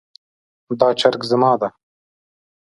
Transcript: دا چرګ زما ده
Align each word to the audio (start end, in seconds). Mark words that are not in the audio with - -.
دا 0.79 0.89
چرګ 0.99 1.21
زما 1.31 1.51
ده 1.61 1.69